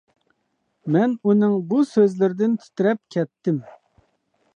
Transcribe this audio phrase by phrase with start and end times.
[0.95, 3.61] مەن ئۇنىڭ بۇ سۆزلىرىدىن تىترەپ كەتتىم.